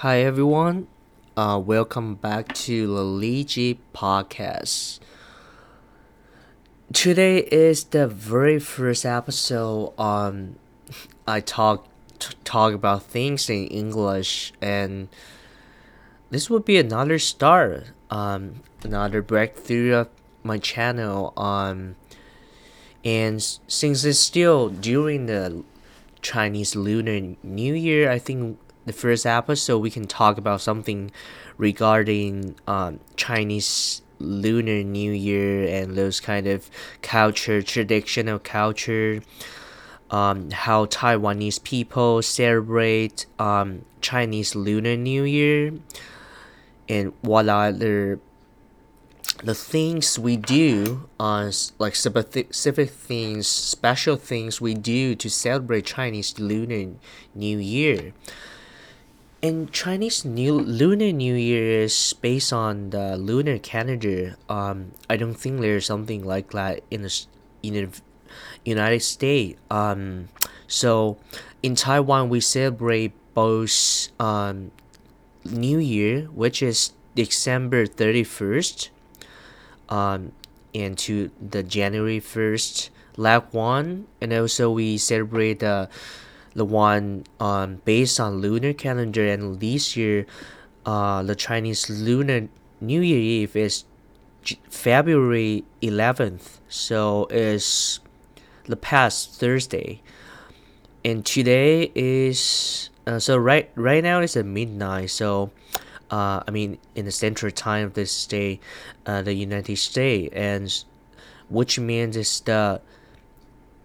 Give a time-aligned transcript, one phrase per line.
[0.00, 0.88] Hi everyone,
[1.38, 4.98] uh, welcome back to the Liji podcast.
[6.92, 10.56] Today is the very first episode on
[11.26, 11.88] I talk
[12.18, 15.08] t- talk about things in English and
[16.28, 20.08] this would be another start, um, another breakthrough of
[20.42, 21.32] my channel.
[21.38, 21.96] Um,
[23.02, 25.64] and since it's still during the
[26.20, 31.10] Chinese Lunar New Year, I think the first episode, we can talk about something
[31.58, 36.70] regarding um, Chinese Lunar New Year and those kind of
[37.02, 39.22] culture, traditional culture,
[40.10, 45.72] um, how Taiwanese people celebrate um, Chinese Lunar New Year,
[46.88, 48.20] and what are the
[49.44, 55.84] the things we do on uh, like specific things, special things we do to celebrate
[55.84, 56.94] Chinese Lunar
[57.34, 58.14] New Year.
[59.42, 64.36] And Chinese New Lunar New Year is based on the lunar calendar.
[64.48, 67.12] Um, I don't think there's something like that in the
[67.62, 68.00] in the
[68.64, 69.60] United States.
[69.70, 70.28] Um,
[70.66, 71.18] so
[71.62, 74.72] in Taiwan we celebrate both um,
[75.44, 78.90] New Year, which is December thirty first,
[79.90, 80.32] um,
[80.74, 85.68] and to the January first, like one, and also we celebrate the.
[85.68, 85.86] Uh,
[86.56, 90.26] the one um, based on lunar calendar and this year
[90.84, 92.48] uh, the chinese lunar
[92.80, 93.84] new year eve is
[94.68, 98.00] february 11th so it's
[98.68, 100.02] the past thursday.
[101.04, 105.10] And today is uh, so right right now it's at midnight.
[105.10, 105.50] So
[106.10, 108.60] uh, I mean in the central time of this day,
[109.06, 110.84] uh, the United States, and
[111.48, 112.80] which means it's the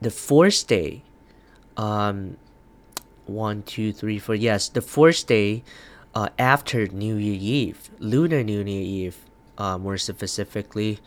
[0.00, 1.02] the fourth day
[1.76, 2.36] um,
[3.26, 4.34] one, two, three, four.
[4.34, 5.62] Yes, the fourth day
[6.14, 9.18] uh, after New Year Eve, Lunar New Year Eve,
[9.58, 10.98] uh, more specifically,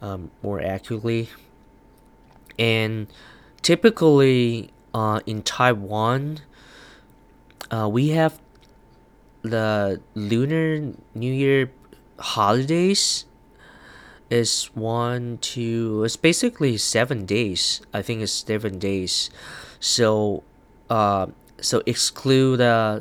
[0.00, 1.28] um, more accurately.
[2.58, 3.06] And
[3.62, 6.40] typically uh, in Taiwan,
[7.70, 8.40] uh, we have
[9.42, 11.70] the Lunar New Year
[12.18, 13.24] holidays
[14.30, 19.30] is one two it's basically seven days i think it's seven days
[19.80, 20.42] so
[20.90, 21.26] uh
[21.60, 23.00] so exclude uh,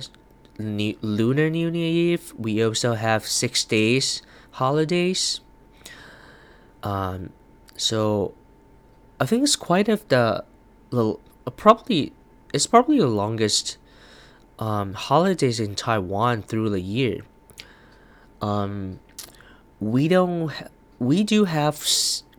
[0.59, 2.33] new, lunar new year eve.
[2.37, 5.41] We also have six days holidays.
[6.83, 7.31] Um
[7.75, 8.33] so
[9.19, 10.43] i think it's quite of the,
[10.89, 12.11] the uh, probably
[12.53, 13.77] it's probably the longest
[14.57, 17.21] um holidays in taiwan through the year.
[18.41, 18.99] Um
[19.79, 20.51] we don't
[20.99, 21.85] we do have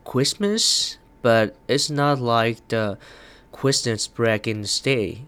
[0.03, 2.97] christmas but it's not like the
[3.53, 5.19] christmas break in the state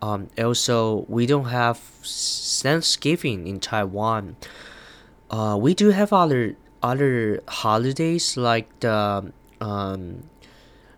[0.00, 4.36] um, also, we don't have Thanksgiving in Taiwan.
[5.30, 10.22] Uh, we do have other other holidays like the um,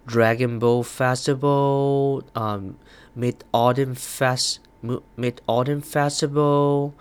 [0.07, 2.77] Dragon Boat Festival, um,
[3.15, 4.61] Mid Autumn Fest,
[5.17, 6.95] Mid Autumn Festival,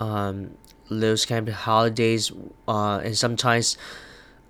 [0.00, 0.50] um,
[0.90, 2.32] those kind of holidays.
[2.66, 3.78] Uh, and sometimes,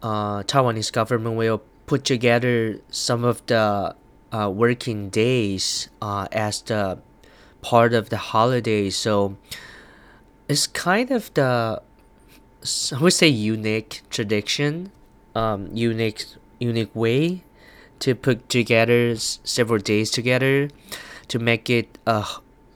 [0.03, 3.95] uh, Taiwanese government will put together some of the
[4.33, 6.99] uh, working days uh, as the
[7.63, 8.91] part of the holiday.
[8.91, 9.37] So
[10.49, 11.83] it's kind of the
[12.93, 14.91] I would say unique tradition,
[15.35, 16.25] um, unique
[16.59, 17.45] unique way
[18.01, 20.71] to put together several days together
[21.29, 22.27] to make it a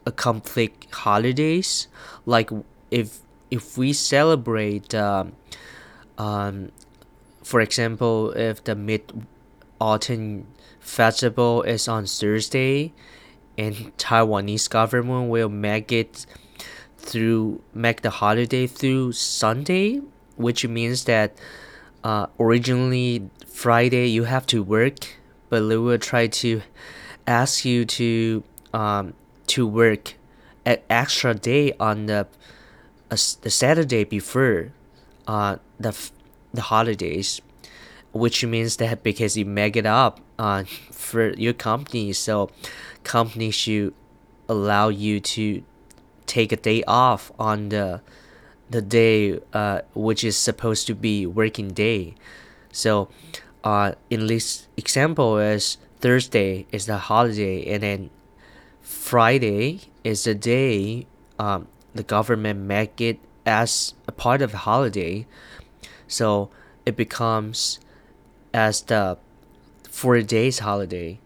[0.07, 1.89] a complete holidays.
[2.27, 2.51] Like
[2.91, 3.21] if
[3.51, 5.33] if we celebrate, um,
[6.17, 6.73] um,
[7.43, 9.03] for example, if the mid
[9.81, 10.47] autumn
[10.83, 12.93] festival is on Thursday,
[13.57, 16.27] and Taiwanese government will make it
[16.99, 20.01] through make the holiday through Sunday,
[20.37, 21.39] which means that
[22.05, 25.17] uh, originally Friday you have to work,
[25.49, 26.63] but they will try to
[27.27, 28.43] ask you to
[28.75, 29.15] um,
[29.47, 30.15] to work
[30.65, 32.27] an extra day on the
[33.11, 34.73] uh, the Saturday before
[35.27, 35.95] uh, the
[36.53, 37.41] the holidays
[38.13, 42.51] which means that because you make it up uh, for your company, so
[43.05, 43.95] company should
[44.49, 45.63] allow you to
[46.27, 48.01] take a day off on the
[48.71, 52.15] the day uh, which is supposed to be working day.
[52.73, 53.09] So,
[53.65, 58.11] uh, in this example, is Thursday is the holiday, and then
[58.81, 61.07] Friday is the day
[61.39, 65.27] um, the government make it as a part of the holiday.
[66.07, 66.51] So
[66.87, 67.81] it becomes
[68.53, 69.19] as the
[69.89, 71.19] four days holiday.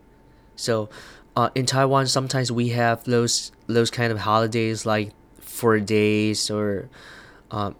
[0.56, 0.88] So
[1.36, 6.88] uh, in Taiwan, sometimes we have those those kind of holidays like four days or
[7.50, 7.72] uh,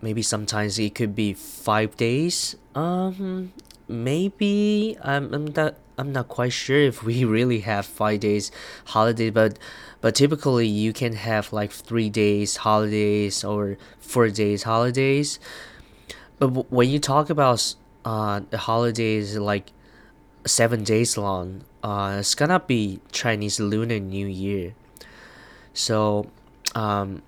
[0.00, 2.56] maybe sometimes it could be five days.
[2.74, 3.52] Um,
[3.88, 8.50] maybe I'm I'm not I'm not quite sure if we really have five days
[8.86, 9.58] holiday, but
[10.00, 15.38] but typically you can have like three days holidays or four days holidays.
[16.38, 19.72] But when you talk about uh the holidays like
[20.46, 24.74] seven days long, uh, it's gonna be Chinese Lunar New Year.
[25.72, 26.26] So,
[26.74, 27.22] um,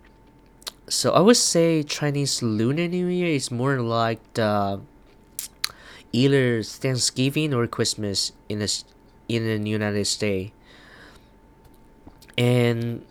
[0.88, 4.80] so I would say Chinese Lunar New Year is more like the
[6.12, 8.70] either Thanksgiving or Christmas in the
[9.28, 10.52] in the United States.
[12.36, 13.04] And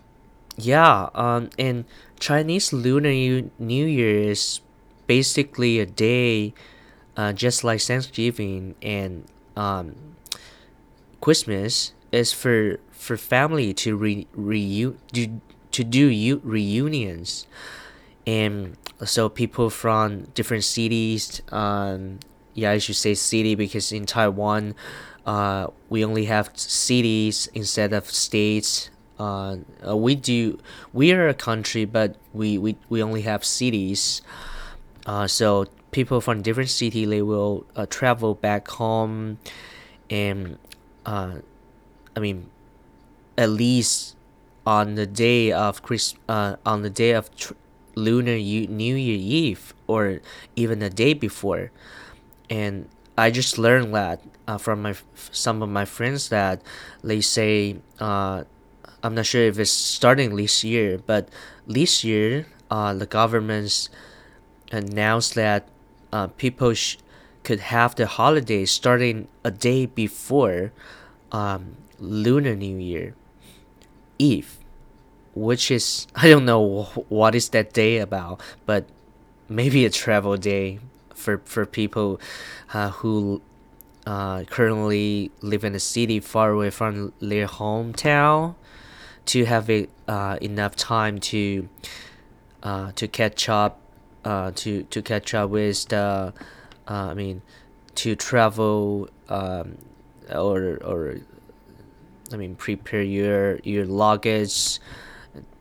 [0.57, 1.85] yeah, um, and
[2.19, 3.11] Chinese Lunar
[3.59, 4.61] New Year is
[5.07, 6.53] basically a day,
[7.17, 9.25] uh, just like Thanksgiving and
[9.55, 9.95] um,
[11.21, 17.47] Christmas is for for family to re, reu- to, to do u- reunions,
[18.25, 22.19] and so people from different cities um,
[22.53, 24.75] yeah, I should say city because in Taiwan,
[25.25, 28.89] uh, we only have cities instead of states.
[29.19, 29.57] Uh,
[29.87, 30.59] uh, we do
[30.91, 34.21] we are a country, but we, we, we only have cities.
[35.05, 39.37] Uh, so people from different city they will uh, travel back home,
[40.09, 40.57] and
[41.05, 41.37] uh,
[42.15, 42.49] I mean,
[43.37, 44.15] at least
[44.65, 47.53] on the day of Chris uh, on the day of tr-
[47.95, 50.19] Lunar New Year Eve or
[50.55, 51.71] even the day before.
[52.49, 52.87] And
[53.17, 54.95] I just learned that uh, from my
[55.31, 56.61] some of my friends that
[57.03, 58.43] they say uh,
[59.03, 61.29] I'm not sure if it's starting this year, but
[61.67, 63.89] this year uh, the governments
[64.71, 65.67] announced that
[66.13, 66.97] uh, people sh-
[67.43, 70.71] could have the holiday starting a day before
[71.31, 73.15] um, Lunar New Year
[74.19, 74.59] Eve,
[75.33, 78.85] which is I don't know what is that day about, but
[79.49, 80.79] maybe a travel day
[81.15, 82.21] for for people
[82.73, 83.41] uh, who
[84.05, 88.53] uh, currently live in a city far away from their hometown
[89.25, 91.67] to have it, uh, enough time to
[92.61, 93.79] uh, to catch up
[94.25, 96.33] uh, to to catch up with the
[96.87, 97.41] uh, I mean
[97.95, 99.77] to travel um,
[100.33, 101.17] or or
[102.31, 104.79] I mean prepare your your luggage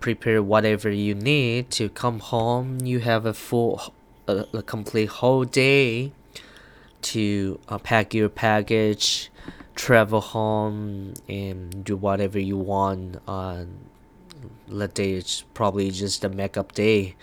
[0.01, 3.95] prepare whatever you need to come home you have a full
[4.27, 6.13] a, a complete whole day
[7.03, 9.31] to uh, pack your package,
[9.75, 13.79] travel home, and do whatever you want on
[14.69, 15.13] that day.
[15.13, 17.17] It's probably just a makeup day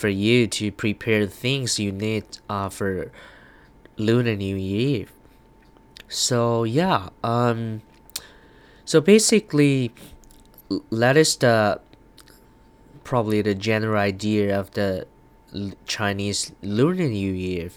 [0.00, 3.12] for you to prepare things you need uh, for
[3.98, 5.06] Lunar New Year.
[6.08, 7.82] So yeah, um,
[8.86, 9.92] so basically,
[10.90, 11.82] that is the
[13.04, 15.06] probably the general idea of the
[15.84, 17.68] Chinese Lunar New Year.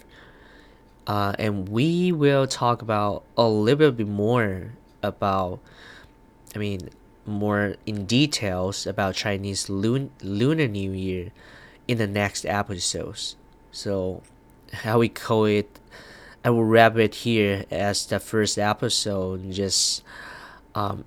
[1.06, 4.72] Uh, and we will talk about a little bit more
[5.02, 5.60] about,
[6.54, 6.88] I mean,
[7.26, 11.30] more in details about Chinese Lun- Lunar New Year
[11.88, 13.36] in the next episodes.
[13.72, 14.22] So,
[14.72, 15.78] how we call it,
[16.44, 19.50] I will wrap it here as the first episode.
[19.52, 20.02] Just
[20.74, 21.04] um,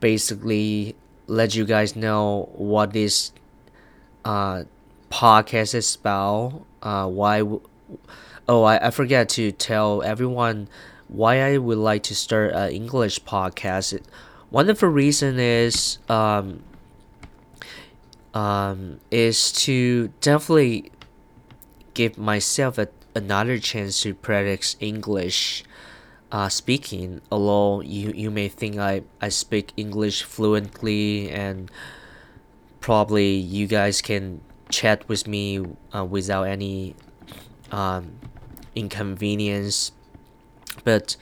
[0.00, 0.96] basically
[1.26, 3.32] let you guys know what is
[4.24, 4.64] uh,
[5.10, 6.64] podcast is about.
[6.82, 7.38] Uh, why?
[7.38, 7.60] W-
[8.48, 10.68] oh, I, I forget to tell everyone
[11.08, 14.00] why I would like to start an English podcast.
[14.50, 16.62] One of the reason is um,
[18.34, 20.90] um, is to definitely
[21.94, 25.64] give myself a, another chance to practice English
[26.30, 27.20] uh, speaking.
[27.30, 31.70] Although you, you may think I, I speak English fluently and
[32.80, 36.94] probably you guys can chat with me uh, without any
[37.72, 38.12] um,
[38.74, 39.92] inconvenience.
[40.84, 41.16] But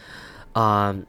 [0.54, 1.06] um,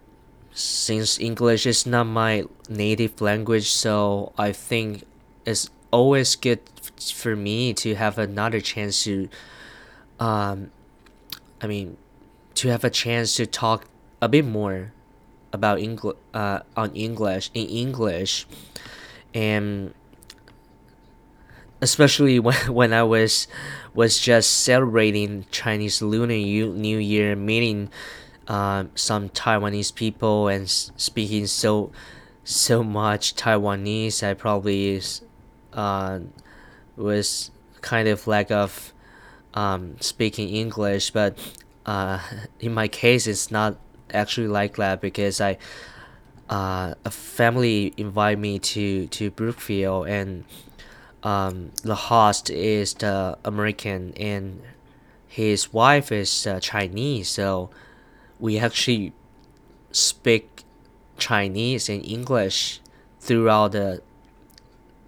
[0.54, 5.04] since English is not my native language, so I think
[5.46, 6.62] it's always good
[7.02, 9.30] for me to have another chance to,
[10.20, 10.70] um,
[11.60, 11.98] I mean,
[12.56, 13.86] to have a chance to talk
[14.22, 14.94] a bit more
[15.52, 18.46] about English uh, on English in English,
[19.34, 19.94] and
[21.82, 23.48] especially when, when I was
[23.94, 27.90] was just celebrating Chinese Lunar New Year, meeting
[28.48, 31.92] uh, some Taiwanese people and speaking so
[32.44, 34.22] so much Taiwanese.
[34.22, 35.02] I probably
[35.78, 36.20] uh,
[36.98, 38.92] was kind of lack of
[39.54, 41.38] um, speaking English, but
[41.86, 42.20] uh,
[42.60, 43.78] in my case, it's not
[44.14, 45.58] actually like that because I
[46.50, 50.46] uh, a family invite me to to Brookfield and
[51.24, 54.62] um, the host is the American and
[55.28, 57.70] his wife is uh, Chinese, so
[58.40, 59.14] we actually
[59.92, 60.64] speak
[61.18, 62.82] Chinese and English
[63.20, 64.02] throughout the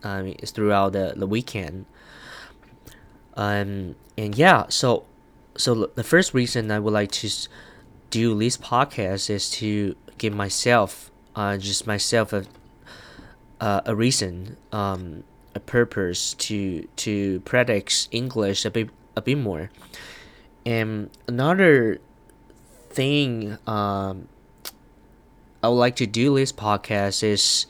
[0.04, 1.86] Mean, throughout the, the weekend.
[3.36, 5.06] Um, and yeah, so
[5.58, 7.30] so the first reason I would like to
[8.10, 12.46] do this podcast is to give myself, uh, just myself a
[13.62, 19.70] uh, a reason, um, a purpose to to practice English a bit a bit more.
[20.66, 22.00] And another
[22.90, 24.28] thing um,
[25.64, 27.66] I would like to do this podcast is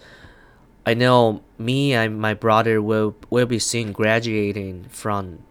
[0.89, 5.43] I know me and my brother will will be soon graduating from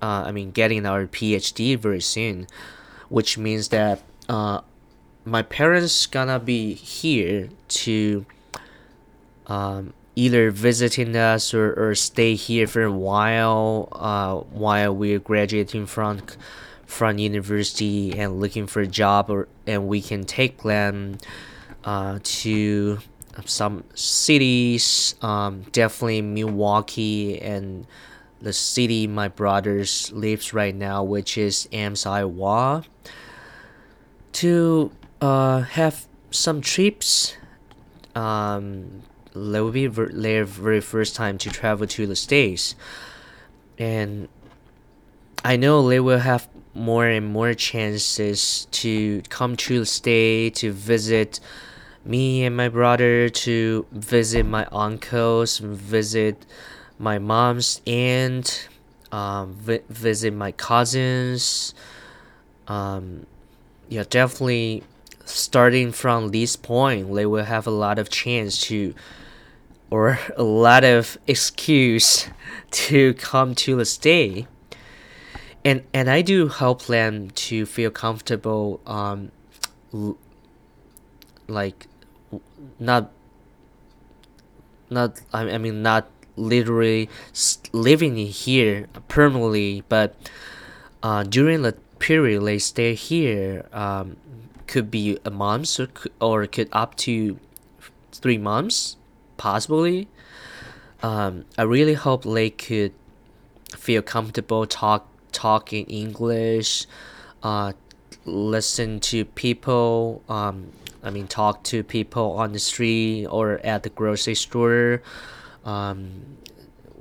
[0.00, 2.46] uh, I mean getting our PhD very soon,
[3.08, 4.60] which means that uh,
[5.24, 7.48] my parents gonna be here
[7.82, 8.26] to
[9.48, 15.86] um, either visiting us or, or stay here for a while uh, while we're graduating
[15.86, 16.22] from
[16.86, 21.18] from university and looking for a job or and we can take them
[21.82, 23.00] uh, to
[23.44, 27.86] some cities um, definitely milwaukee and
[28.40, 32.06] the city my brothers lives right now which is ames
[34.32, 34.90] to
[35.20, 37.36] uh, have some trips.
[38.14, 39.02] Um,
[39.34, 42.74] they will be their very first time to travel to the states.
[43.78, 44.28] And
[45.44, 50.72] i know they will have more and more chances to come to the state to
[50.72, 51.40] visit
[52.06, 56.46] me and my brother to visit my uncles visit
[56.98, 58.68] my mom's aunt
[59.12, 61.74] um, vi- visit my cousins.
[62.68, 63.26] Um,
[63.88, 64.82] yeah definitely
[65.24, 68.94] starting from this point they will have a lot of chance to
[69.90, 72.28] or a lot of excuse
[72.72, 74.46] to come to the state.
[75.64, 79.32] And and i do help them to feel comfortable um
[81.48, 81.86] like
[82.78, 83.10] not
[84.90, 87.08] not i mean not literally
[87.72, 90.14] living here permanently but
[91.02, 94.16] uh, during the period they stay here um,
[94.66, 97.38] could be a month or could, or could up to
[98.12, 98.96] three months
[99.36, 100.08] possibly.
[101.02, 102.92] Um, i really hope they could
[103.76, 106.86] feel comfortable talk talking english
[107.42, 107.72] uh,
[108.24, 110.72] listen to people um,
[111.06, 115.02] i mean talk to people on the street or at the grocery store
[115.64, 116.36] um,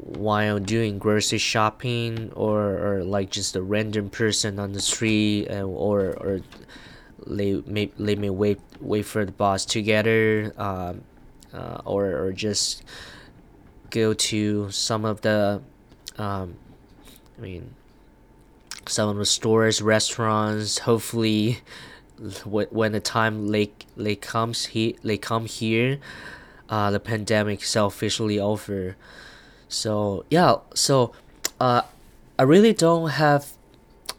[0.05, 5.61] while doing grocery shopping or, or like just a random person on the street uh,
[5.63, 6.41] or or
[7.25, 11.01] they may they may wait wait for the bus together um,
[11.53, 12.83] uh, or or just
[13.89, 15.61] go to some of the
[16.17, 16.55] um,
[17.37, 17.73] I mean
[18.87, 21.61] some of the stores restaurants hopefully
[22.45, 25.99] when the time they they comes he they come here
[26.69, 28.95] uh, the pandemic is officially over.
[29.67, 31.11] So yeah so
[31.59, 31.81] uh,
[32.39, 33.53] I really don't have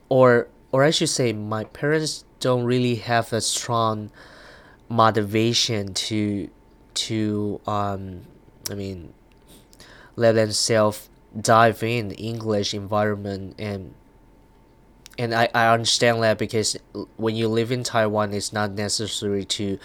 [0.09, 4.11] or or I should say my parents don't really have a strong
[4.89, 6.49] motivation to
[6.95, 8.23] to um
[8.71, 9.13] I mean
[10.15, 13.95] let themselves dive in English environment and
[15.19, 16.77] and I, I understand that because
[17.17, 19.79] when you live in Taiwan it's not necessary to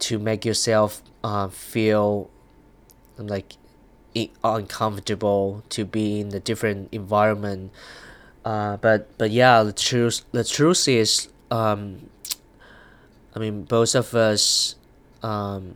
[0.00, 2.30] to make yourself uh, feel
[3.16, 3.54] like
[4.44, 7.72] uncomfortable to be in a different environment.
[8.44, 12.08] Uh, but but yeah the truth the truth is um,
[13.34, 14.76] I mean both of us
[15.22, 15.74] um,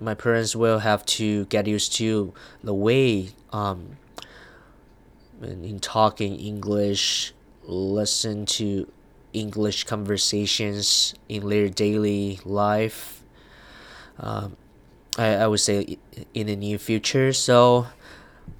[0.00, 3.96] my parents will have to get used to the way um,
[5.42, 7.34] in talking English
[7.66, 8.90] listen to
[9.32, 13.22] English conversations in their daily life.
[14.18, 14.56] Um,
[15.18, 15.98] I, I would say
[16.32, 17.32] in the near future.
[17.32, 17.86] So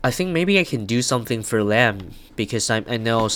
[0.03, 3.29] I think maybe I can do something for them because I, I know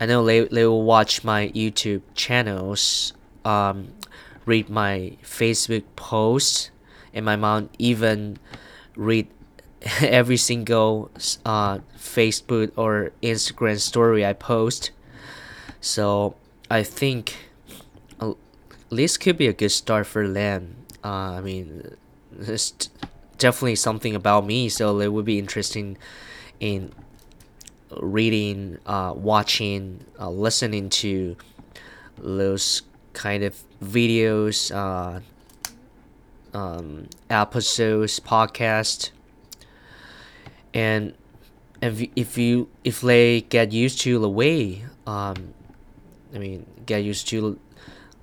[0.00, 3.12] I know they, they will watch my YouTube channels
[3.44, 3.88] um,
[4.46, 6.70] read my Facebook posts
[7.12, 8.38] and my mom even
[8.96, 9.28] read
[10.00, 11.10] every single
[11.44, 14.90] uh, Facebook or Instagram story I post
[15.80, 16.36] so
[16.70, 17.36] I think
[18.20, 18.34] uh,
[18.90, 20.76] this could be a good start for them.
[21.02, 21.96] Uh, I mean
[22.38, 22.72] it's
[23.38, 25.96] definitely something about me so it would be interesting
[26.60, 26.92] in
[27.98, 31.36] reading uh, watching uh, listening to
[32.18, 32.82] those
[33.12, 35.20] kind of videos uh,
[36.56, 39.10] um, episodes podcast
[40.74, 41.14] and
[41.82, 45.54] if if you if they get used to the way um
[46.34, 47.58] i mean get used to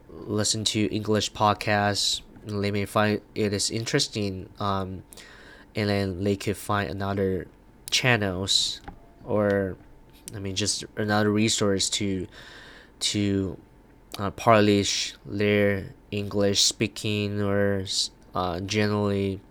[0.09, 2.21] listen to english podcasts.
[2.45, 5.03] They may find it is interesting um
[5.75, 7.47] and then they could find another
[7.89, 8.81] channels
[9.25, 9.75] or
[10.33, 12.27] i mean just another resource to
[12.99, 13.57] to
[14.17, 17.85] uh, polish their english speaking or
[18.33, 19.41] uh, generally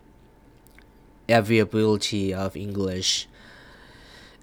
[1.29, 3.27] availability of english.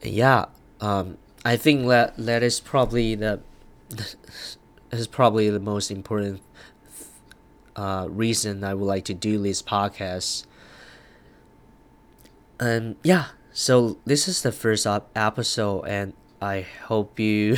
[0.02, 0.46] Yeah,
[0.80, 3.40] um, I think that that is probably the
[4.90, 6.40] is probably the most important
[7.76, 10.46] uh, reason I would like to do this podcast.
[12.60, 17.56] And yeah, so this is the first episode, and I hope you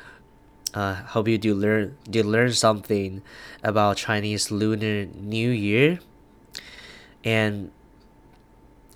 [0.74, 3.22] uh, hope you do learn do learn something
[3.62, 6.00] about Chinese Lunar New Year,
[7.24, 7.70] and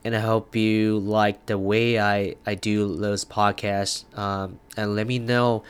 [0.05, 4.05] and I hope you like the way I, I do those podcasts.
[4.17, 5.63] Um, and let me know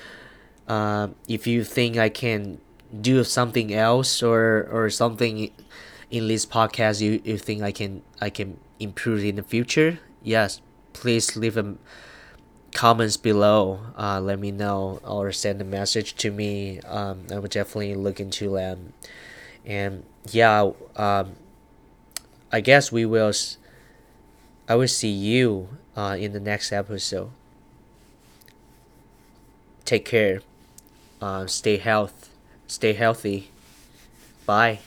[0.71, 2.61] uh, if you think I can
[2.95, 5.51] do something else or or something
[6.11, 9.99] in this podcast you, you think I can I can improve in the future.
[10.23, 10.61] Yes,
[10.93, 11.75] please leave a
[12.73, 13.81] comments below.
[13.99, 16.79] Uh, let me know or send a message to me.
[16.87, 18.93] Um, I would definitely look into them.
[19.67, 21.35] And yeah, um,
[22.53, 23.33] I guess we will.
[24.69, 27.31] I will see you uh, in the next episode.
[29.85, 30.43] Take care.
[31.21, 32.31] Uh, stay health.
[32.67, 33.51] Stay healthy.
[34.47, 34.81] Bye.